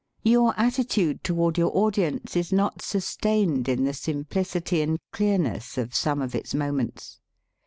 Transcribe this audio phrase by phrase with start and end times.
[0.23, 6.23] Your attitude toward your audience is not sustained in the simplicity and clearness of some
[6.23, 7.19] of its moments.